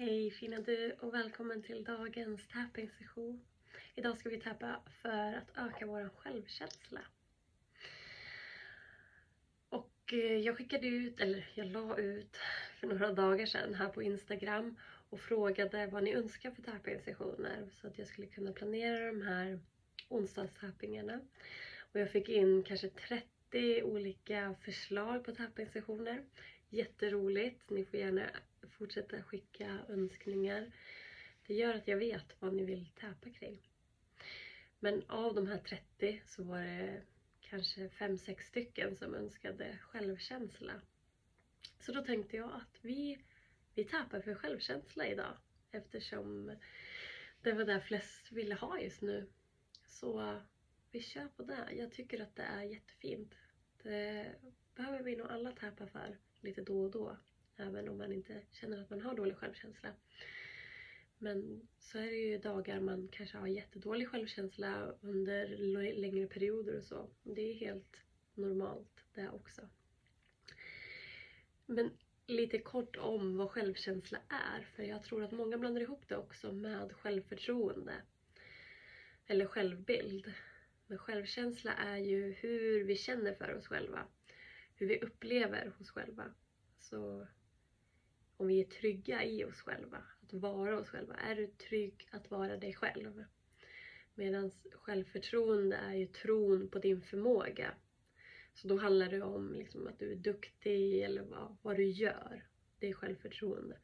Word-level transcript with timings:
Hej 0.00 0.30
fina 0.30 0.60
du 0.60 0.92
och 1.00 1.14
välkommen 1.14 1.62
till 1.62 1.84
dagens 1.84 2.48
tapping-session. 2.48 3.40
Idag 3.94 4.18
ska 4.18 4.28
vi 4.28 4.40
tappa 4.40 4.80
för 5.02 5.32
att 5.32 5.50
öka 5.56 5.86
vår 5.86 6.10
självkänsla. 6.16 7.00
Och 9.68 10.12
eh, 10.12 10.36
jag 10.38 10.56
skickade 10.56 10.86
ut, 10.86 11.20
eller 11.20 11.50
jag 11.54 11.66
la 11.66 11.98
ut 11.98 12.36
för 12.80 12.86
några 12.86 13.12
dagar 13.12 13.46
sedan 13.46 13.74
här 13.74 13.88
på 13.88 14.02
Instagram 14.02 14.76
och 15.10 15.20
frågade 15.20 15.86
vad 15.86 16.02
ni 16.02 16.14
önskar 16.14 16.50
för 16.50 16.62
tapping-sessioner 16.62 17.68
så 17.80 17.86
att 17.86 17.98
jag 17.98 18.08
skulle 18.08 18.26
kunna 18.26 18.52
planera 18.52 19.06
de 19.06 19.22
här 19.22 19.60
onsdagstappingarna. 20.08 21.20
Och 21.92 22.00
jag 22.00 22.10
fick 22.10 22.28
in 22.28 22.62
kanske 22.62 22.88
30 22.88 23.82
olika 23.82 24.54
förslag 24.64 25.24
på 25.24 25.32
tapping-sessioner. 25.32 26.24
Jätteroligt. 26.70 27.70
Ni 27.70 27.84
får 27.84 28.00
gärna 28.00 28.30
fortsätta 28.68 29.22
skicka 29.22 29.78
önskningar. 29.88 30.72
Det 31.46 31.54
gör 31.54 31.74
att 31.74 31.88
jag 31.88 31.96
vet 31.96 32.36
vad 32.38 32.54
ni 32.54 32.64
vill 32.64 32.86
täpa 32.86 33.30
kring. 33.30 33.58
Men 34.78 35.02
av 35.08 35.34
de 35.34 35.46
här 35.46 35.58
30 35.58 36.22
så 36.26 36.42
var 36.42 36.60
det 36.60 37.02
kanske 37.40 37.88
5-6 37.88 38.40
stycken 38.42 38.96
som 38.96 39.14
önskade 39.14 39.78
självkänsla. 39.82 40.72
Så 41.80 41.92
då 41.92 42.04
tänkte 42.04 42.36
jag 42.36 42.52
att 42.52 42.78
vi, 42.82 43.18
vi 43.74 43.84
tappar 43.84 44.20
för 44.20 44.34
självkänsla 44.34 45.06
idag 45.06 45.36
eftersom 45.70 46.56
det 47.42 47.52
var 47.52 47.64
det 47.64 47.80
flest 47.80 48.32
ville 48.32 48.54
ha 48.54 48.80
just 48.80 49.02
nu. 49.02 49.26
Så 49.86 50.40
vi 50.90 51.00
kör 51.00 51.28
på 51.28 51.42
det. 51.42 51.68
Jag 51.72 51.92
tycker 51.92 52.22
att 52.22 52.36
det 52.36 52.42
är 52.42 52.62
jättefint. 52.62 53.34
Det 53.82 54.34
behöver 54.74 55.02
vi 55.02 55.16
nog 55.16 55.26
alla 55.26 55.52
täpa 55.52 55.86
för 55.86 56.18
lite 56.40 56.62
då 56.62 56.80
och 56.80 56.90
då. 56.90 57.16
Även 57.56 57.88
om 57.88 57.98
man 57.98 58.12
inte 58.12 58.42
känner 58.50 58.82
att 58.82 58.90
man 58.90 59.00
har 59.00 59.16
dålig 59.16 59.36
självkänsla. 59.36 59.92
Men 61.18 61.68
så 61.78 61.98
är 61.98 62.06
det 62.06 62.16
ju 62.16 62.38
dagar 62.38 62.80
man 62.80 63.08
kanske 63.12 63.38
har 63.38 63.46
jättedålig 63.46 64.08
självkänsla 64.08 64.94
under 65.00 65.48
längre 65.94 66.26
perioder 66.26 66.78
och 66.78 66.84
så. 66.84 67.10
Det 67.22 67.50
är 67.50 67.54
helt 67.54 67.96
normalt 68.34 69.04
det 69.14 69.30
också. 69.30 69.68
Men 71.66 71.90
lite 72.26 72.58
kort 72.58 72.96
om 72.96 73.36
vad 73.36 73.50
självkänsla 73.50 74.18
är. 74.28 74.62
För 74.62 74.82
jag 74.82 75.02
tror 75.02 75.24
att 75.24 75.32
många 75.32 75.58
blandar 75.58 75.80
ihop 75.80 76.08
det 76.08 76.16
också 76.16 76.52
med 76.52 76.92
självförtroende. 76.92 77.94
Eller 79.26 79.46
självbild. 79.46 80.32
Men 80.86 80.98
självkänsla 80.98 81.72
är 81.74 81.98
ju 81.98 82.30
hur 82.32 82.84
vi 82.84 82.96
känner 82.96 83.34
för 83.34 83.54
oss 83.54 83.66
själva. 83.66 84.06
Hur 84.80 84.86
vi 84.86 85.00
upplever 85.00 85.72
oss 85.80 85.90
själva. 85.90 86.34
Så 86.78 87.26
om 88.36 88.46
vi 88.46 88.60
är 88.60 88.64
trygga 88.64 89.24
i 89.24 89.44
oss 89.44 89.60
själva, 89.60 90.02
att 90.22 90.32
vara 90.32 90.78
oss 90.78 90.88
själva. 90.88 91.14
Är 91.14 91.34
du 91.34 91.46
trygg 91.46 92.08
att 92.10 92.30
vara 92.30 92.56
dig 92.56 92.74
själv? 92.74 93.24
Medan 94.14 94.50
självförtroende 94.72 95.76
är 95.76 95.94
ju 95.94 96.06
tron 96.06 96.68
på 96.68 96.78
din 96.78 97.02
förmåga. 97.02 97.74
Så 98.54 98.68
då 98.68 98.76
handlar 98.76 99.10
det 99.10 99.22
om 99.22 99.54
liksom 99.54 99.86
att 99.86 99.98
du 99.98 100.12
är 100.12 100.16
duktig 100.16 101.02
eller 101.02 101.22
vad, 101.22 101.56
vad 101.62 101.76
du 101.76 101.84
gör. 101.84 102.46
Det 102.78 102.88
är 102.88 102.94
självförtroende. 102.94 103.78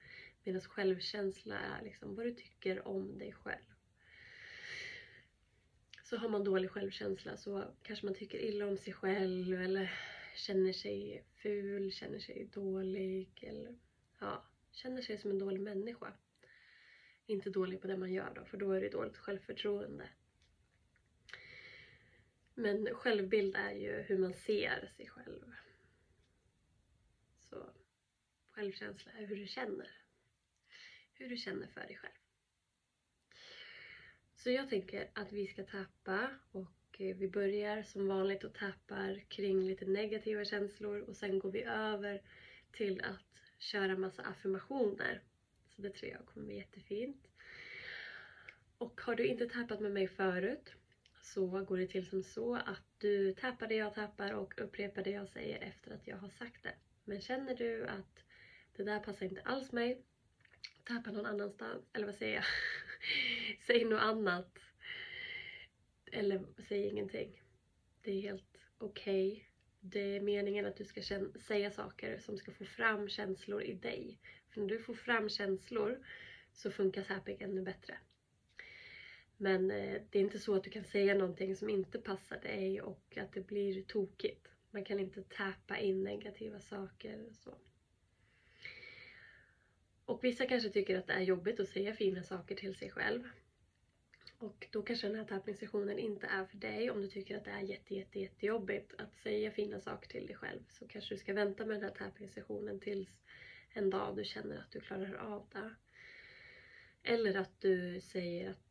Medan 0.45 0.61
självkänsla 0.61 1.59
är 1.59 1.85
liksom 1.85 2.15
vad 2.15 2.27
du 2.27 2.35
tycker 2.35 2.89
om 2.89 3.19
dig 3.19 3.33
själv. 3.33 3.65
Så 6.05 6.17
har 6.17 6.29
man 6.29 6.45
dålig 6.45 6.71
självkänsla 6.71 7.37
så 7.37 7.65
kanske 7.83 8.07
man 8.07 8.15
tycker 8.15 8.39
illa 8.39 8.67
om 8.67 8.77
sig 8.77 8.93
själv 8.93 9.63
eller 9.63 9.93
känner 10.37 10.73
sig 10.73 11.25
ful, 11.35 11.93
känner 11.93 12.19
sig 12.19 12.49
dålig 12.53 13.29
eller 13.43 13.79
ja, 14.19 14.45
känner 14.71 15.03
sig 15.03 15.19
som 15.19 15.31
en 15.31 15.39
dålig 15.39 15.61
människa. 15.61 16.13
Inte 17.27 17.51
dålig 17.51 17.81
på 17.81 17.87
det 17.87 17.97
man 17.97 18.13
gör 18.13 18.35
då, 18.35 18.45
för 18.45 18.57
då 18.57 18.73
är 18.73 18.81
det 18.81 18.89
dåligt 18.89 19.17
självförtroende. 19.17 20.09
Men 22.55 22.95
självbild 22.95 23.57
är 23.57 23.73
ju 23.73 23.93
hur 23.93 24.19
man 24.19 24.35
ser 24.35 24.93
sig 24.97 25.09
själv. 25.09 25.53
Så 27.41 27.71
självkänsla 28.51 29.13
är 29.13 29.27
hur 29.27 29.37
du 29.37 29.47
känner. 29.47 29.91
Hur 31.15 31.29
du 31.29 31.37
känner 31.37 31.67
för 31.67 31.81
dig 31.81 31.97
själv. 31.97 32.13
Så 34.37 34.51
jag 34.51 34.69
tänker 34.69 35.11
att 35.15 35.33
vi 35.33 35.47
ska 35.47 35.65
tappa 35.65 36.39
och 36.53 36.71
Eh, 36.99 37.17
vi 37.17 37.29
börjar 37.29 37.83
som 37.83 38.09
vanligt 38.09 38.45
och 38.45 38.55
tappar 38.55 39.21
kring 39.29 39.67
lite 39.67 39.85
negativa 39.85 40.45
känslor 40.45 41.01
och 41.01 41.17
sen 41.17 41.39
går 41.39 41.51
vi 41.51 41.63
över 41.63 42.23
till 42.73 43.01
att 43.01 43.43
köra 43.59 43.97
massa 43.97 44.23
affirmationer. 44.23 45.23
Så 45.69 45.83
det 45.83 45.91
tror 45.91 46.13
jag 46.13 46.27
kommer 46.27 46.47
bli 46.47 46.57
jättefint. 46.57 47.29
Och 48.79 49.01
har 49.01 49.15
du 49.15 49.27
inte 49.27 49.49
tappat 49.49 49.81
med 49.81 49.93
mig 49.93 50.09
förut 50.09 50.73
så 51.23 51.47
går 51.47 51.79
det 51.79 51.87
till 51.87 52.07
som 52.07 52.23
så 52.23 52.55
att 52.55 52.85
du 52.99 53.35
tappar 53.35 53.67
det 53.67 53.75
jag 53.75 53.95
tappar 53.95 54.33
och 54.33 54.61
upprepar 54.61 55.03
det 55.03 55.11
jag 55.11 55.29
säger 55.29 55.59
efter 55.63 55.91
att 55.91 56.07
jag 56.07 56.17
har 56.17 56.29
sagt 56.29 56.63
det. 56.63 56.75
Men 57.05 57.21
känner 57.21 57.55
du 57.55 57.87
att 57.87 58.25
det 58.77 58.83
där 58.83 59.01
passar 59.01 59.27
inte 59.27 59.41
alls 59.41 59.73
mig, 59.73 60.03
tappa 60.85 61.11
någon 61.11 61.27
annanstans, 61.27 61.85
eller 61.93 62.07
vad 62.07 62.15
säger 62.15 62.35
jag? 62.35 62.45
säg 63.67 63.85
något 63.85 64.03
annat. 64.03 64.66
Eller 66.13 66.45
säg 66.69 66.87
ingenting. 66.87 67.43
Det 68.03 68.11
är 68.11 68.21
helt 68.21 68.59
okej. 68.79 69.33
Okay 69.33 69.47
det 69.91 70.17
är 70.17 70.21
meningen 70.21 70.67
att 70.67 70.77
du 70.77 70.85
ska 70.85 71.03
säga 71.41 71.71
saker 71.71 72.19
som 72.19 72.37
ska 72.37 72.53
få 72.53 72.65
fram 72.65 73.09
känslor 73.09 73.63
i 73.63 73.75
dig. 73.75 74.19
För 74.49 74.61
när 74.61 74.69
du 74.69 74.79
får 74.79 74.95
fram 74.95 75.29
känslor 75.29 76.07
så 76.53 76.71
funkar 76.71 77.03
tapping 77.03 77.37
ännu 77.41 77.63
bättre. 77.63 77.99
Men 79.37 79.71
eh, 79.71 80.03
det 80.11 80.19
är 80.19 80.23
inte 80.23 80.39
så 80.39 80.55
att 80.55 80.65
du 80.65 80.71
kan 80.71 80.85
säga 80.85 81.15
någonting 81.15 81.57
som 81.57 81.69
inte 81.69 81.99
passar 81.99 82.41
dig 82.41 82.81
och 82.81 83.17
att 83.17 83.33
det 83.33 83.47
blir 83.47 83.83
tokigt. 83.83 84.49
Man 84.71 84.85
kan 84.85 85.01
inte 85.01 85.23
täpa 85.23 85.79
in 85.79 86.05
negativa 86.05 86.61
saker 86.61 87.27
och 87.27 87.35
så. 87.35 87.55
Och 90.05 90.25
vissa 90.25 90.47
kanske 90.47 90.71
tycker 90.71 90.99
att 90.99 91.07
det 91.07 91.13
är 91.13 91.23
jobbigt 91.23 91.61
att 91.61 91.69
säga 91.69 91.95
fina 91.95 92.23
saker 92.23 92.55
till 92.55 92.75
sig 92.75 92.91
själv. 92.91 93.29
Och 94.39 94.67
då 94.71 94.83
kanske 94.83 95.07
den 95.07 95.17
här 95.17 95.25
tappningssessionen 95.25 95.99
inte 95.99 96.27
är 96.27 96.45
för 96.45 96.57
dig. 96.57 96.91
Om 96.91 97.03
du 97.03 97.09
tycker 97.09 97.37
att 97.37 97.45
det 97.45 97.51
är 97.51 97.61
jätte, 97.61 97.95
jätte, 97.95 98.19
jättejobbigt 98.19 98.95
att 98.99 99.17
säga 99.17 99.51
fina 99.51 99.81
saker 99.81 100.09
till 100.09 100.27
dig 100.27 100.37
själv 100.37 100.61
så 100.69 100.89
kanske 100.89 101.15
du 101.15 101.19
ska 101.19 101.35
vänta 101.35 101.67
med 101.67 101.77
den 101.77 101.85
här 101.85 101.97
tappningssessionen 101.99 102.81
tills 102.81 103.09
en 103.73 103.91
dag 103.91 104.17
du 104.17 104.25
känner 104.25 104.59
att 104.59 104.71
du 104.71 104.81
klarar 104.81 105.15
av 105.15 105.47
det. 105.53 105.75
Eller 107.03 107.35
att 107.35 107.61
du 107.61 108.01
säger 108.01 108.51
att 108.51 108.67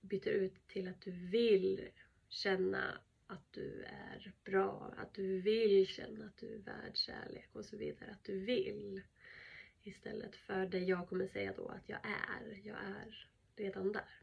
byter 0.00 0.28
ut 0.28 0.68
till 0.68 0.88
att 0.88 1.00
du 1.00 1.10
vill 1.10 1.88
känna 2.28 2.98
att 3.26 3.52
du 3.52 3.82
är 3.82 4.32
bra, 4.44 4.94
att 4.96 5.14
du 5.14 5.40
vill 5.40 5.86
känna 5.86 6.24
att 6.24 6.36
du 6.36 6.54
är 6.54 6.58
värd 6.58 6.96
kärlek 6.96 7.48
och 7.52 7.64
så 7.64 7.76
vidare. 7.76 8.10
Att 8.10 8.24
du 8.24 8.40
vill. 8.40 9.02
Istället 9.84 10.36
för 10.36 10.66
det 10.66 10.78
jag 10.78 11.08
kommer 11.08 11.26
säga 11.26 11.52
då 11.56 11.68
att 11.68 11.88
jag 11.88 11.98
är. 12.04 12.60
Jag 12.64 12.76
är 12.76 13.28
redan 13.56 13.92
där. 13.92 14.21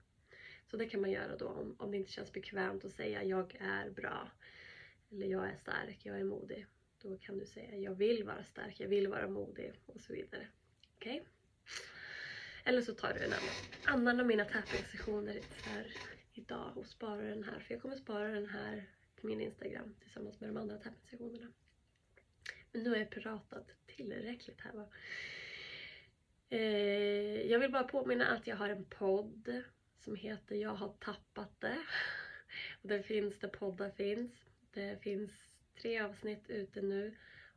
Så 0.72 0.78
det 0.78 0.90
kan 0.90 1.02
man 1.02 1.12
göra 1.12 1.36
då 1.36 1.48
om, 1.48 1.76
om 1.80 1.92
det 1.92 1.98
inte 1.98 2.12
känns 2.12 2.34
bekvämt 2.34 2.86
att 2.86 2.92
säga 2.92 3.24
jag 3.24 3.58
är 3.60 3.90
bra. 3.90 4.32
Eller 5.12 5.28
jag 5.28 5.50
är 5.50 5.56
stark, 5.56 6.00
jag 6.04 6.20
är 6.20 6.24
modig. 6.24 6.66
Då 7.02 7.18
kan 7.18 7.38
du 7.38 7.46
säga 7.46 7.78
jag 7.78 7.96
vill 7.96 8.24
vara 8.24 8.44
stark, 8.44 8.80
jag 8.80 8.88
vill 8.88 9.08
vara 9.08 9.28
modig 9.28 9.74
och 9.86 10.02
så 10.02 10.14
vidare. 10.14 10.48
Okej? 10.96 11.22
Okay? 11.22 11.26
Eller 12.64 12.82
så 12.82 12.94
tar 12.94 13.14
du 13.14 13.20
en 13.20 13.34
annan, 13.34 14.00
annan 14.00 14.20
av 14.20 14.26
mina 14.26 14.46
tapping-sessioner 14.46 15.42
för 15.42 15.94
idag 16.34 16.78
och 16.78 16.86
sparar 16.86 17.24
den 17.24 17.44
här. 17.44 17.60
För 17.60 17.74
jag 17.74 17.82
kommer 17.82 17.96
spara 17.96 18.28
den 18.28 18.50
här 18.50 18.90
på 19.22 19.28
min 19.28 19.42
Instagram 19.42 19.96
tillsammans 20.02 20.40
med 20.40 20.50
de 20.50 20.58
andra 20.58 20.78
tapping-sessionerna. 20.78 21.48
Men 22.72 22.84
nu 22.84 22.90
har 22.90 22.98
jag 22.98 23.10
pratat 23.10 23.68
tillräckligt 23.86 24.62
här 24.62 24.74
va. 24.74 24.90
Eh, 26.50 27.52
jag 27.52 27.60
vill 27.60 27.72
bara 27.72 27.84
påminna 27.84 28.28
att 28.28 28.48
jag 28.48 28.56
har 28.56 28.70
en 28.70 28.86
podd 28.86 29.64
som 30.04 30.16
heter 30.16 30.56
Jag 30.56 30.76
har 30.76 30.94
tappat 31.00 31.62
det. 31.62 31.78
Och 32.82 32.90
den 32.90 33.04
finns 33.04 33.40
där 33.40 33.48
poddar 33.48 33.90
finns. 33.90 34.32
Det 34.72 35.04
finns 35.04 35.32
tre 35.82 36.00
avsnitt 36.00 36.50
ute 36.50 36.82
nu 36.82 37.16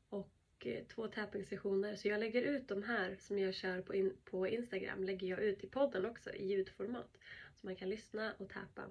och 0.08 0.66
eh, 0.66 0.84
två 0.84 1.08
tapping-sessioner. 1.08 1.96
Så 1.96 2.08
jag 2.08 2.20
lägger 2.20 2.42
ut 2.42 2.68
de 2.68 2.82
här 2.82 3.16
som 3.20 3.38
jag 3.38 3.54
kör 3.54 3.82
på, 3.82 3.94
in, 3.94 4.16
på 4.24 4.48
Instagram 4.48 5.04
lägger 5.04 5.26
jag 5.26 5.38
ut 5.38 5.64
i 5.64 5.66
podden 5.66 6.06
också 6.06 6.30
i 6.34 6.46
ljudformat. 6.46 7.18
Så 7.56 7.66
man 7.66 7.76
kan 7.76 7.88
lyssna 7.88 8.34
och 8.38 8.48
tappa. 8.48 8.84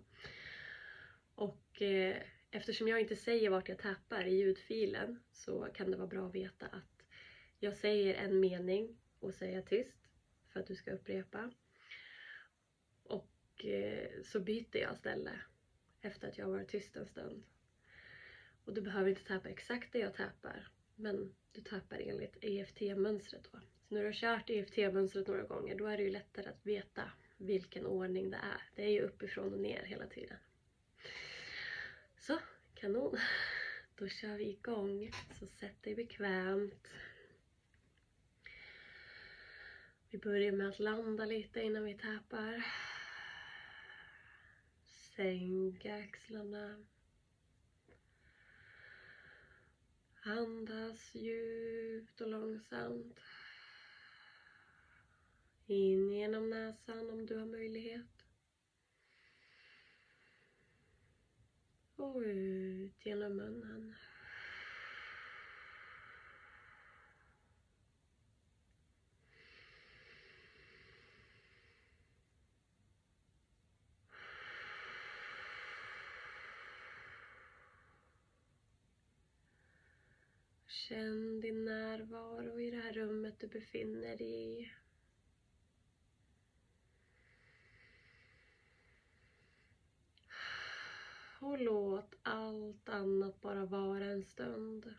Och 1.36 1.82
eh, 1.82 2.16
eftersom 2.52 2.88
jag 2.88 3.02
inte 3.02 3.16
säger 3.16 3.50
vart 3.50 3.70
jag 3.70 3.78
tappar 3.78 4.26
i 4.26 4.36
ljudfilen 4.36 5.20
så 5.32 5.68
kan 5.74 5.92
det 5.92 5.98
vara 5.98 6.08
bra 6.08 6.28
att 6.28 6.36
veta 6.36 6.66
att 6.66 7.04
jag 7.60 7.78
säger 7.78 8.14
en 8.14 8.40
mening 8.40 8.98
och 9.20 9.34
säger 9.34 9.62
tyst 9.62 9.98
för 10.50 10.60
att 10.60 10.68
du 10.68 10.76
ska 10.76 10.92
upprepa. 10.92 11.52
Och 13.64 14.26
så 14.26 14.40
byter 14.40 14.78
jag 14.78 14.98
ställe 14.98 15.32
efter 16.02 16.28
att 16.28 16.38
jag 16.38 16.46
har 16.46 16.52
varit 16.52 16.70
tyst 16.70 16.96
en 16.96 17.06
stund. 17.06 17.44
Och 18.66 18.74
du 18.74 18.82
behöver 18.82 19.10
inte 19.10 19.24
tappa 19.24 19.50
exakt 19.50 19.94
det 19.94 20.00
jag 20.00 20.14
tappar 20.14 20.68
men 20.96 21.36
du 21.52 21.62
tappar 21.62 22.00
enligt 22.00 22.38
EFT-mönstret 22.42 23.50
då, 23.52 23.60
Så 23.88 23.96
när 23.96 24.02
du 24.02 24.08
har 24.08 24.14
kört 24.14 24.50
EFT-mönstret 24.50 25.28
några 25.28 25.44
gånger 25.44 25.76
då 25.78 25.86
är 25.86 25.98
det 25.98 26.04
ju 26.04 26.12
lättare 26.12 26.50
att 26.50 26.66
veta 26.66 27.12
vilken 27.38 27.86
ordning 27.86 28.32
det 28.32 28.38
är. 28.38 28.62
Det 28.76 28.84
är 28.84 28.90
ju 28.90 29.02
uppifrån 29.02 29.54
och 29.54 29.60
ner 29.60 29.84
hela 29.84 30.08
tiden. 30.08 30.38
Så, 32.18 32.40
kanon. 32.76 33.18
Då 33.96 34.08
kör 34.08 34.38
vi 34.38 34.50
igång. 34.50 35.12
Så 35.40 35.46
sätt 35.46 35.84
dig 35.84 35.96
bekvämt. 35.96 36.88
Vi 40.10 40.18
börjar 40.18 40.52
med 40.52 40.70
att 40.70 40.80
landa 40.80 41.26
lite 41.26 41.62
innan 41.62 41.84
vi 41.84 41.94
tappar. 41.94 42.66
Sänk 45.22 45.86
axlarna. 45.86 46.86
Andas 50.24 51.16
djupt 51.16 52.22
och 52.22 52.28
långsamt. 52.28 53.20
In 55.66 56.12
genom 56.12 56.50
näsan 56.50 57.10
om 57.10 57.26
du 57.26 57.38
har 57.38 57.46
möjlighet. 57.46 58.26
Och 61.96 62.22
ut 62.26 63.06
genom 63.06 63.36
munnen. 63.36 63.96
Känn 80.88 81.40
din 81.40 81.66
närvaro 81.66 82.60
i 82.60 82.72
det 82.72 82.78
här 82.78 82.94
rummet 82.94 83.40
du 83.40 83.48
befinner 83.48 84.18
dig 84.18 84.62
i. 84.62 84.72
Och 91.40 91.60
låt 91.60 92.16
allt 92.24 92.90
annat 92.90 93.42
bara 93.42 93.66
vara 93.66 94.06
en 94.06 94.24
stund. 94.24 94.94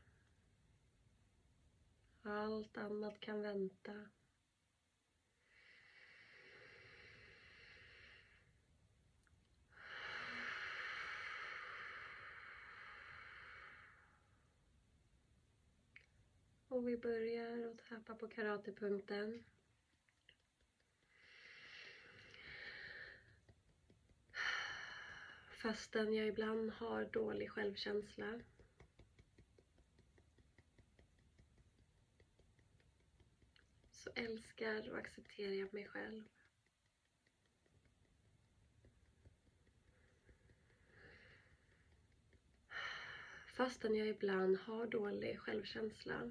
Allt 2.23 2.77
annat 2.77 3.21
kan 3.21 3.43
vänta. 3.43 3.93
Och 16.73 16.89
vi 16.89 16.97
börjar 16.97 17.71
att 17.71 17.89
tappa 17.89 18.15
på 18.15 18.29
karatepunkten. 18.29 19.45
Fastän 25.51 26.15
jag 26.15 26.29
ibland 26.29 26.71
har 26.71 27.05
dålig 27.05 27.51
självkänsla. 27.51 28.41
Så 33.91 34.11
älskar 34.15 34.91
och 34.91 34.99
accepterar 34.99 35.53
jag 35.53 35.75
mig 35.75 35.89
själv. 35.89 36.25
Fastän 43.47 43.97
jag 43.97 44.09
ibland 44.09 44.57
har 44.57 44.87
dålig 44.87 45.39
självkänsla 45.39 46.31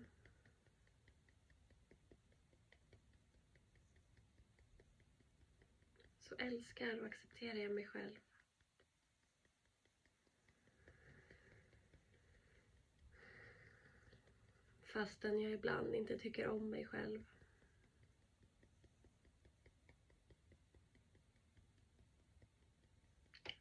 så 6.32 6.38
älskar 6.38 7.00
och 7.00 7.06
accepterar 7.06 7.56
jag 7.56 7.72
mig 7.72 7.88
själv. 7.88 8.20
Fastän 14.82 15.42
jag 15.42 15.52
ibland 15.52 15.96
inte 15.96 16.18
tycker 16.18 16.48
om 16.48 16.70
mig 16.70 16.86
själv. 16.86 17.24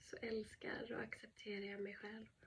Så 0.01 0.17
älskar 0.17 0.93
och 0.93 1.01
accepterar 1.01 1.65
jag 1.65 1.81
mig 1.81 1.95
själv. 1.95 2.40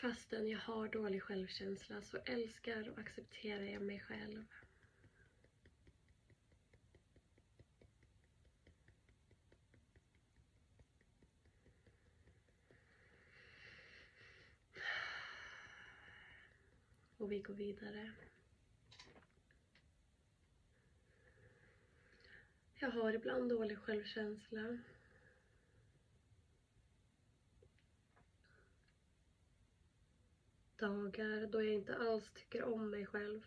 Fastän 0.00 0.48
jag 0.48 0.58
har 0.58 0.88
dålig 0.88 1.22
självkänsla 1.22 2.02
så 2.02 2.18
älskar 2.24 2.90
och 2.90 2.98
accepterar 2.98 3.62
jag 3.62 3.82
mig 3.82 4.00
själv. 4.00 4.44
Och 17.16 17.32
vi 17.32 17.40
går 17.40 17.54
vidare. 17.54 18.12
Jag 22.74 22.90
har 22.90 23.12
ibland 23.12 23.48
dålig 23.48 23.78
självkänsla. 23.78 24.78
Dagar 30.78 31.46
då 31.46 31.62
jag 31.62 31.74
inte 31.74 31.96
alls 31.96 32.30
tycker 32.34 32.64
om 32.64 32.90
mig 32.90 33.06
själv. 33.06 33.46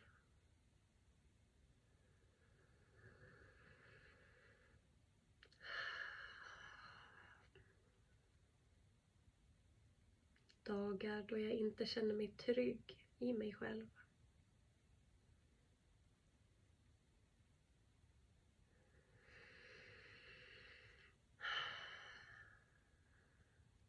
Dagar 10.64 11.24
då 11.24 11.38
jag 11.38 11.52
inte 11.52 11.86
känner 11.86 12.14
mig 12.14 12.28
trygg 12.28 13.08
i 13.20 13.34
mig 13.34 13.54
själv. 13.54 13.90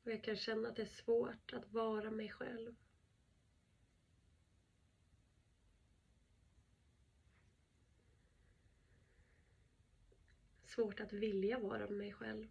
Och 0.05 0.11
jag 0.11 0.25
kan 0.25 0.37
känna 0.37 0.69
att 0.69 0.77
det 0.77 0.83
är 0.83 0.87
svårt 0.87 1.53
att 1.53 1.73
vara 1.73 2.11
mig 2.11 2.31
själv. 2.31 2.75
Svårt 10.75 11.01
att 11.01 11.13
vilja 11.13 11.59
vara 11.59 11.89
mig 11.89 12.13
själv. 12.13 12.49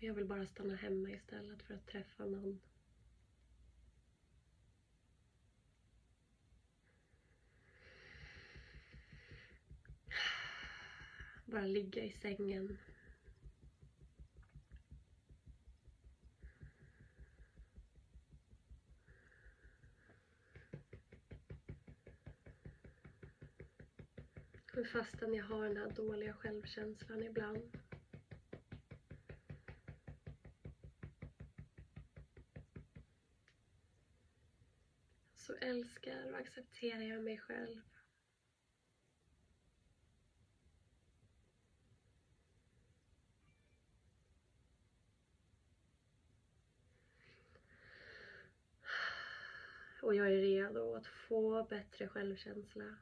Jag 0.00 0.14
vill 0.14 0.24
bara 0.24 0.46
stanna 0.46 0.74
hemma 0.74 1.10
istället 1.10 1.62
för 1.62 1.74
att 1.74 1.86
träffa 1.86 2.24
någon. 2.24 2.60
Bara 11.44 11.66
ligga 11.66 12.04
i 12.04 12.10
sängen. 12.10 12.78
Men 24.74 24.84
Fastän 24.84 25.34
jag 25.34 25.44
har 25.44 25.68
den 25.68 25.76
här 25.76 25.90
dåliga 25.90 26.34
självkänslan 26.34 27.22
ibland. 27.22 27.84
så 35.46 35.54
älskar 35.54 36.32
och 36.32 36.38
accepterar 36.38 37.02
jag 37.02 37.22
mig 37.22 37.38
själv. 37.38 37.80
Och 50.02 50.14
jag 50.14 50.26
är 50.26 50.36
redo 50.36 50.94
att 50.94 51.06
få 51.06 51.64
bättre 51.64 52.08
självkänsla. 52.08 52.96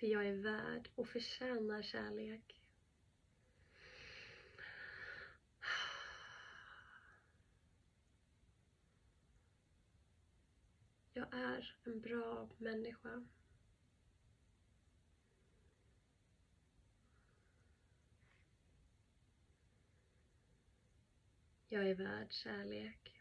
För 0.00 0.06
jag 0.06 0.26
är 0.26 0.32
värd 0.32 0.90
och 0.94 1.08
förtjänar 1.08 1.82
kärlek. 1.82 2.60
Jag 11.12 11.34
är 11.34 11.76
en 11.84 12.00
bra 12.00 12.48
människa. 12.58 13.26
Jag 21.68 21.88
är 21.90 21.94
värd 21.94 22.32
kärlek. 22.32 23.19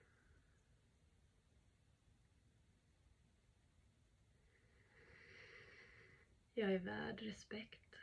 Jag 6.60 6.74
är 6.74 6.80
värd 6.80 7.22
respekt. 7.22 7.96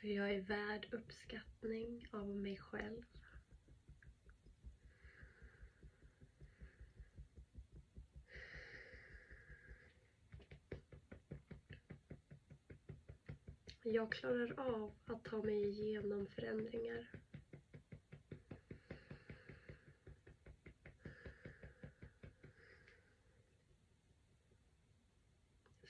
Jag 0.00 0.34
är 0.34 0.40
värd 0.40 0.88
uppskattning 0.90 2.08
av 2.12 2.26
mig 2.36 2.56
själv. 2.56 3.02
Jag 13.82 14.12
klarar 14.12 14.60
av 14.60 14.94
att 15.04 15.24
ta 15.24 15.42
mig 15.42 15.68
igenom 15.68 16.26
förändringar. 16.28 17.08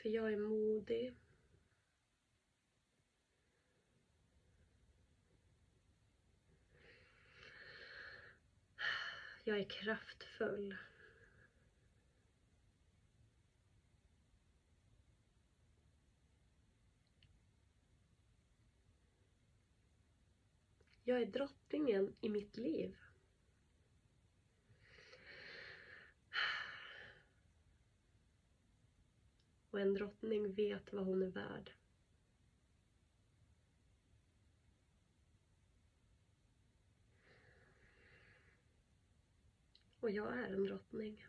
För 0.03 0.09
jag 0.09 0.33
är 0.33 0.37
modig. 0.37 1.15
Jag 9.45 9.59
är 9.59 9.65
kraftfull. 9.65 10.77
Jag 21.05 21.23
är 21.23 21.27
drottningen 21.27 22.15
i 22.21 22.29
mitt 22.29 22.57
liv. 22.57 22.97
Och 29.79 29.83
en 29.83 29.95
drottning 29.95 30.55
vet 30.55 30.93
vad 30.93 31.05
hon 31.05 31.23
är 31.23 31.27
värd. 31.27 31.73
Och 40.01 40.11
jag 40.11 40.39
är 40.39 40.45
en 40.45 40.65
drottning. 40.65 41.27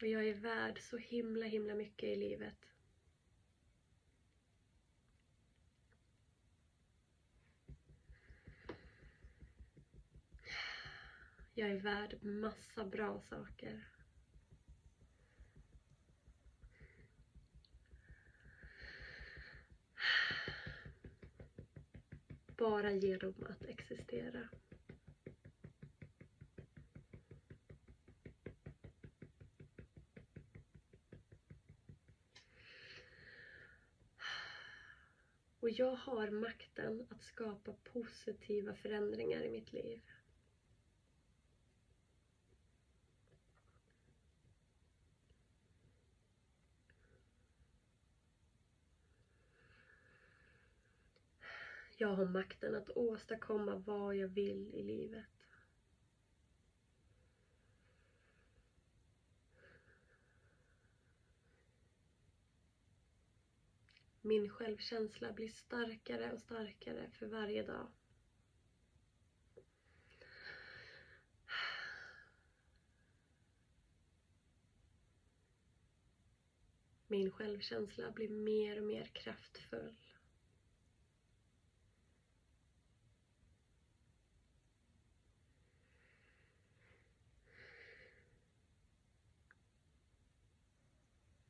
Och 0.00 0.06
jag 0.06 0.28
är 0.28 0.34
värd 0.34 0.78
så 0.82 0.96
himla, 0.96 1.46
himla 1.46 1.74
mycket 1.74 2.08
i 2.08 2.16
livet. 2.16 2.77
Jag 11.58 11.70
är 11.70 11.76
värd 11.80 12.22
massa 12.22 12.84
bra 12.84 13.20
saker. 13.20 13.84
Bara 22.56 22.92
genom 22.92 23.34
att 23.48 23.64
existera. 23.64 24.48
Och 35.60 35.70
jag 35.70 35.94
har 35.94 36.30
makten 36.30 37.06
att 37.10 37.22
skapa 37.22 37.72
positiva 37.72 38.74
förändringar 38.74 39.42
i 39.42 39.50
mitt 39.50 39.72
liv. 39.72 40.02
Jag 52.00 52.14
har 52.14 52.26
makten 52.26 52.74
att 52.74 52.90
åstadkomma 52.90 53.76
vad 53.76 54.16
jag 54.16 54.28
vill 54.28 54.74
i 54.74 54.82
livet. 54.82 55.26
Min 64.20 64.50
självkänsla 64.50 65.32
blir 65.32 65.48
starkare 65.48 66.32
och 66.32 66.40
starkare 66.40 67.10
för 67.10 67.26
varje 67.26 67.62
dag. 67.62 67.88
Min 77.06 77.30
självkänsla 77.30 78.10
blir 78.10 78.28
mer 78.28 78.80
och 78.80 78.86
mer 78.86 79.04
kraftfull. 79.04 79.96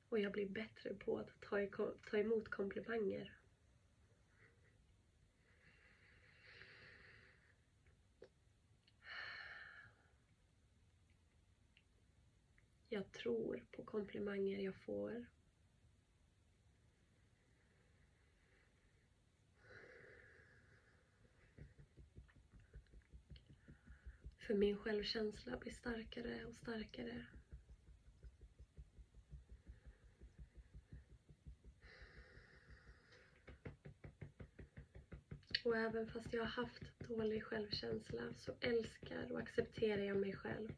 Och 0.09 0.19
jag 0.19 0.33
blir 0.33 0.49
bättre 0.49 0.95
på 0.95 1.19
att 1.19 1.41
ta, 1.41 1.67
ta 2.11 2.19
emot 2.19 2.49
komplimanger. 2.49 3.39
Jag 12.89 13.13
tror 13.13 13.65
på 13.71 13.85
komplimanger 13.85 14.59
jag 14.59 14.77
får. 14.77 15.27
För 24.39 24.55
min 24.55 24.79
självkänsla 24.79 25.57
blir 25.57 25.73
starkare 25.73 26.45
och 26.45 26.55
starkare. 26.55 27.27
Och 35.69 35.77
även 35.77 36.07
fast 36.07 36.33
jag 36.33 36.41
har 36.41 36.47
haft 36.47 36.83
dålig 37.09 37.45
självkänsla 37.45 38.23
så 38.39 38.53
älskar 38.61 39.33
och 39.33 39.39
accepterar 39.39 40.03
jag 40.03 40.17
mig 40.17 40.37
själv. 40.37 40.69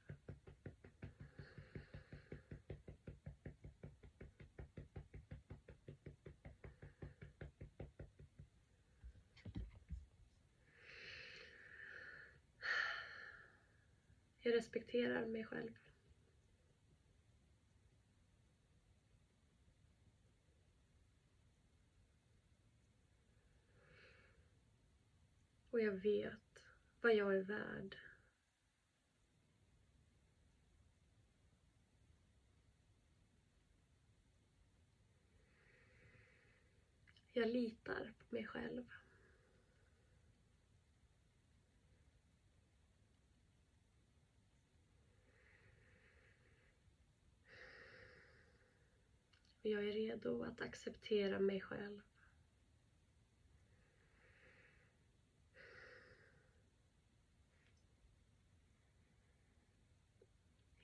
Jag 14.40 14.54
respekterar 14.54 15.26
mig 15.26 15.44
själv. 15.44 15.70
Och 25.80 25.86
jag 25.86 25.92
vet 25.92 26.62
vad 27.00 27.14
jag 27.14 27.36
är 27.36 27.42
värd. 27.42 27.96
Jag 37.32 37.48
litar 37.48 38.12
på 38.18 38.34
mig 38.34 38.46
själv. 38.46 38.86
Och 49.60 49.66
jag 49.66 49.88
är 49.88 49.92
redo 49.92 50.42
att 50.42 50.60
acceptera 50.60 51.38
mig 51.38 51.60
själv. 51.60 52.09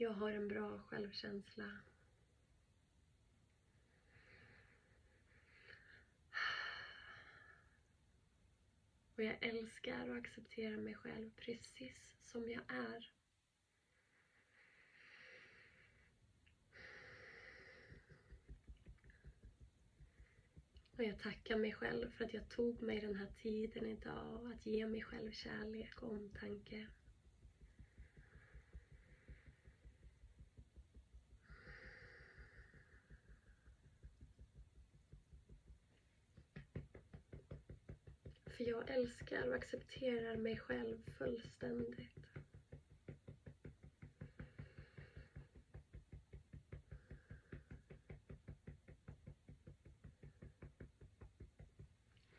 Jag 0.06 0.12
har 0.12 0.30
en 0.30 0.48
bra 0.48 0.78
självkänsla. 0.78 1.70
Och 9.14 9.22
jag 9.22 9.36
älskar 9.40 10.08
och 10.08 10.16
accepterar 10.16 10.76
mig 10.76 10.94
själv 10.94 11.30
precis 11.36 12.16
som 12.22 12.50
jag 12.50 12.62
är. 12.68 13.10
Och 20.96 21.04
jag 21.04 21.18
tackar 21.18 21.56
mig 21.56 21.72
själv 21.72 22.10
för 22.10 22.24
att 22.24 22.34
jag 22.34 22.48
tog 22.48 22.82
mig 22.82 23.00
den 23.00 23.14
här 23.16 23.32
tiden 23.42 23.86
idag 23.86 24.52
att 24.52 24.66
ge 24.66 24.86
mig 24.86 25.02
själv 25.02 25.30
kärlek 25.30 26.02
och 26.02 26.12
omtanke. 26.12 26.88
För 38.56 38.64
jag 38.64 38.90
älskar 38.90 39.48
och 39.48 39.54
accepterar 39.54 40.36
mig 40.36 40.58
själv 40.58 41.10
fullständigt. 41.18 42.26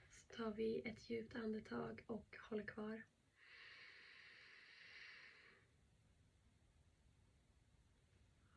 Så 0.09 0.35
tar 0.35 0.51
vi 0.51 0.81
ett 0.85 1.09
djupt 1.09 1.35
andetag 1.35 2.03
och 2.07 2.37
håller 2.49 2.65
kvar. 2.65 3.01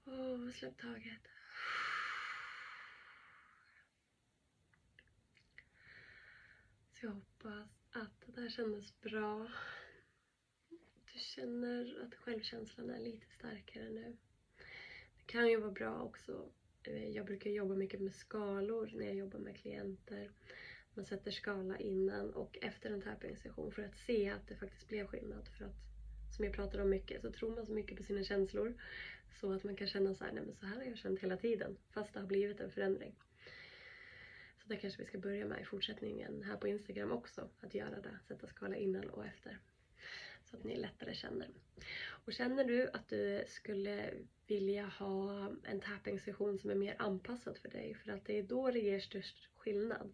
Och 0.04 0.54
släpp 0.54 0.78
taget. 0.78 1.39
Jag 7.02 7.10
hoppas 7.10 7.68
att 7.90 8.20
det 8.26 8.40
där 8.40 8.48
kändes 8.48 9.00
bra. 9.00 9.48
Du 11.12 11.18
känner 11.18 12.02
att 12.06 12.14
självkänslan 12.14 12.90
är 12.90 13.00
lite 13.00 13.26
starkare 13.38 13.90
nu. 13.90 14.16
Det 15.16 15.32
kan 15.32 15.48
ju 15.48 15.60
vara 15.60 15.70
bra 15.70 16.02
också. 16.02 16.50
Eh, 16.82 17.08
jag 17.08 17.26
brukar 17.26 17.50
jobba 17.50 17.74
mycket 17.74 18.00
med 18.00 18.14
skalor 18.14 18.90
när 18.94 19.06
jag 19.06 19.14
jobbar 19.14 19.38
med 19.38 19.56
klienter. 19.56 20.30
Man 20.94 21.04
sätter 21.04 21.30
skala 21.30 21.78
innan 21.78 22.30
och 22.30 22.58
efter 22.62 22.90
en 22.90 23.02
tapping-session 23.02 23.72
för 23.72 23.82
att 23.82 23.96
se 24.06 24.30
att 24.30 24.48
det 24.48 24.56
faktiskt 24.56 24.88
blev 24.88 25.06
skillnad. 25.06 25.48
För 25.58 25.64
att, 25.64 25.76
som 26.36 26.44
jag 26.44 26.54
pratar 26.54 26.78
om 26.78 26.90
mycket, 26.90 27.22
så 27.22 27.32
tror 27.32 27.54
man 27.54 27.66
så 27.66 27.72
mycket 27.72 27.96
på 27.96 28.02
sina 28.02 28.24
känslor. 28.24 28.74
Så 29.40 29.52
att 29.52 29.64
man 29.64 29.76
kan 29.76 29.86
känna 29.86 30.14
så 30.14 30.24
här, 30.24 30.32
nej 30.32 30.42
men 30.44 30.54
så 30.54 30.66
här 30.66 30.76
har 30.76 30.84
jag 30.84 30.98
känt 30.98 31.20
hela 31.20 31.36
tiden. 31.36 31.76
Fast 31.90 32.14
det 32.14 32.20
har 32.20 32.26
blivit 32.26 32.60
en 32.60 32.70
förändring. 32.70 33.14
Det 34.70 34.76
kanske 34.76 35.02
vi 35.02 35.08
ska 35.08 35.18
börja 35.18 35.46
med 35.46 35.60
i 35.60 35.64
fortsättningen 35.64 36.42
här 36.42 36.56
på 36.56 36.68
Instagram 36.68 37.12
också. 37.12 37.48
Att 37.60 37.74
göra 37.74 38.00
det, 38.00 38.18
sätta 38.28 38.46
skala 38.46 38.76
innan 38.76 39.10
och 39.10 39.26
efter. 39.26 39.58
Så 40.44 40.56
att 40.56 40.64
ni 40.64 40.76
lättare 40.76 41.14
känner. 41.14 41.48
Och 42.02 42.32
känner 42.32 42.64
du 42.64 42.88
att 42.92 43.08
du 43.08 43.44
skulle 43.46 44.10
vilja 44.46 44.86
ha 44.86 45.52
en 45.64 45.80
tapping-session 45.80 46.58
som 46.58 46.70
är 46.70 46.74
mer 46.74 46.96
anpassad 46.98 47.58
för 47.58 47.68
dig, 47.68 47.94
för 47.94 48.12
att 48.12 48.24
det 48.24 48.38
är 48.38 48.42
då 48.42 48.70
det 48.70 48.78
ger 48.78 49.00
störst 49.00 49.48
skillnad. 49.56 50.12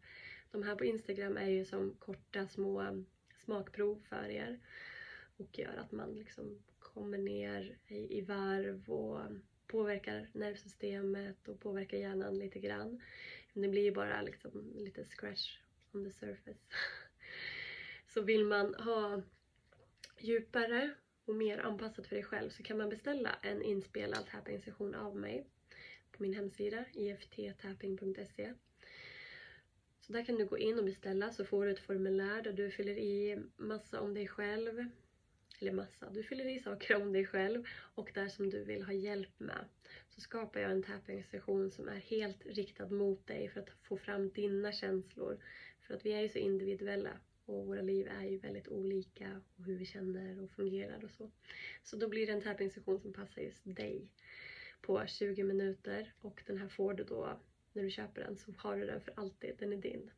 De 0.50 0.62
här 0.62 0.76
på 0.76 0.84
Instagram 0.84 1.36
är 1.36 1.50
ju 1.50 1.64
som 1.64 1.94
korta 1.98 2.48
små 2.48 3.04
smakprov 3.44 4.02
för 4.08 4.28
er 4.28 4.60
och 5.36 5.58
gör 5.58 5.76
att 5.76 5.92
man 5.92 6.14
liksom 6.14 6.62
kommer 6.78 7.18
ner 7.18 7.78
i, 7.86 8.18
i 8.18 8.20
varv 8.20 8.90
och 8.90 9.20
påverkar 9.66 10.28
nervsystemet 10.32 11.48
och 11.48 11.60
påverkar 11.60 11.98
hjärnan 11.98 12.38
lite 12.38 12.58
grann. 12.58 13.00
Det 13.62 13.68
blir 13.68 13.82
ju 13.82 13.92
bara 13.92 14.22
liksom 14.22 14.72
lite 14.74 15.04
scratch 15.04 15.58
on 15.92 16.04
the 16.04 16.10
surface. 16.10 16.60
Så 18.06 18.22
vill 18.22 18.44
man 18.44 18.74
ha 18.74 19.22
djupare 20.20 20.94
och 21.24 21.34
mer 21.34 21.58
anpassat 21.58 22.06
för 22.06 22.14
dig 22.14 22.24
själv 22.24 22.50
så 22.50 22.62
kan 22.62 22.78
man 22.78 22.88
beställa 22.88 23.38
en 23.42 23.62
inspelad 23.62 24.26
tapping-session 24.26 24.94
av 24.94 25.16
mig 25.16 25.46
på 26.12 26.22
min 26.22 26.34
hemsida 26.34 26.84
ifttapping.se 26.92 28.54
så 30.00 30.12
där 30.12 30.24
kan 30.24 30.36
du 30.36 30.46
gå 30.46 30.58
in 30.58 30.78
och 30.78 30.84
beställa 30.84 31.30
så 31.30 31.44
får 31.44 31.64
du 31.64 31.70
ett 31.70 31.78
formulär 31.78 32.42
där 32.42 32.52
du 32.52 32.70
fyller 32.70 32.98
i 32.98 33.38
massa 33.56 34.00
om 34.00 34.14
dig 34.14 34.28
själv. 34.28 34.90
Eller 35.58 35.72
massa, 35.72 36.10
du 36.10 36.22
fyller 36.22 36.48
i 36.48 36.58
saker 36.58 37.02
om 37.02 37.12
dig 37.12 37.26
själv 37.26 37.64
och 37.94 38.10
där 38.14 38.28
som 38.28 38.50
du 38.50 38.64
vill 38.64 38.82
ha 38.82 38.92
hjälp 38.92 39.40
med. 39.40 39.64
Så 40.08 40.20
skapar 40.20 40.60
jag 40.60 40.70
en 40.70 40.82
tapping-session 40.82 41.70
som 41.70 41.88
är 41.88 41.96
helt 41.96 42.46
riktad 42.46 42.88
mot 42.88 43.26
dig 43.26 43.48
för 43.48 43.60
att 43.60 43.70
få 43.82 43.96
fram 43.96 44.30
dina 44.30 44.72
känslor. 44.72 45.38
För 45.82 45.94
att 45.94 46.06
vi 46.06 46.12
är 46.12 46.20
ju 46.20 46.28
så 46.28 46.38
individuella 46.38 47.20
och 47.44 47.66
våra 47.66 47.82
liv 47.82 48.08
är 48.20 48.24
ju 48.24 48.38
väldigt 48.38 48.68
olika 48.68 49.40
och 49.56 49.64
hur 49.64 49.76
vi 49.76 49.86
känner 49.86 50.42
och 50.42 50.50
fungerar 50.50 51.04
och 51.04 51.10
så. 51.10 51.30
Så 51.82 51.96
då 51.96 52.08
blir 52.08 52.26
det 52.26 52.32
en 52.32 52.42
tapping-session 52.42 53.00
som 53.00 53.12
passar 53.12 53.42
just 53.42 53.62
dig 53.64 54.08
på 54.80 55.06
20 55.06 55.42
minuter 55.42 56.14
och 56.20 56.42
den 56.46 56.58
här 56.58 56.68
får 56.68 56.94
du 56.94 57.04
då 57.04 57.40
när 57.72 57.82
du 57.82 57.90
köper 57.90 58.22
den 58.22 58.36
så 58.36 58.52
har 58.56 58.76
du 58.76 58.86
den 58.86 59.00
för 59.00 59.12
alltid, 59.16 59.56
den 59.58 59.72
är 59.72 59.76
din. 59.76 60.10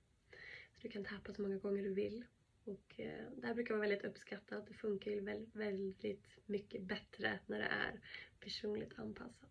Så 0.74 0.83
du 0.83 0.88
kan 0.88 1.05
tappa 1.05 1.33
så 1.33 1.42
många 1.42 1.57
gånger 1.57 1.83
du 1.83 1.94
vill. 1.94 2.24
Och 2.68 3.00
eh, 3.00 3.31
det 3.37 3.46
här 3.46 3.54
brukar 3.54 3.74
vara 3.74 3.88
väldigt 3.88 4.04
uppskattat. 4.04 4.66
Det 4.66 4.74
funkar 4.74 5.11
ju 5.11 5.20
väldigt, 5.20 5.57
väldigt 5.57 6.26
mycket 6.46 6.83
bättre 6.83 7.38
när 7.46 7.59
det 7.59 7.64
är 7.64 8.00
personligt 8.40 8.98
anpassat. 8.98 9.50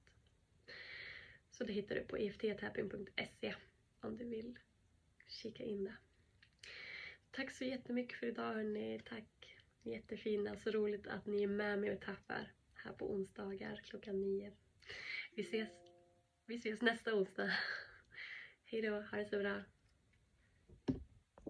Så 1.51 1.63
det 1.63 1.73
hittar 1.73 1.95
du 1.95 2.01
på 2.01 2.17
ifttapping.se 2.17 3.55
om 4.01 4.17
du 4.17 4.25
vill 4.25 4.59
kika 5.27 5.63
in 5.63 5.83
det. 5.83 5.97
Tack 7.31 7.51
så 7.51 7.63
jättemycket 7.63 8.19
för 8.19 8.27
idag 8.27 8.53
hörni. 8.53 9.01
Tack 9.05 9.57
jättefina. 9.81 10.57
Så 10.57 10.71
roligt 10.71 11.07
att 11.07 11.25
ni 11.25 11.43
är 11.43 11.47
med 11.47 11.79
mig 11.79 11.91
och 11.91 12.01
tappar 12.01 12.53
här 12.73 12.93
på 12.93 13.13
onsdagar 13.13 13.81
klockan 13.83 14.21
nio. 14.21 14.51
Vi 15.35 15.41
ses, 15.41 15.69
vi 16.45 16.55
ses 16.55 16.81
nästa 16.81 17.15
onsdag. 17.15 17.51
Hej 18.65 18.81
då, 18.81 19.01
ha 19.01 19.17
det 19.17 19.29
så 19.29 19.39
bra. 19.39 19.63